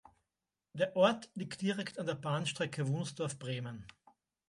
[0.73, 3.85] Der Ort liegt direkt an der Bahnstrecke Wunstorf–Bremen.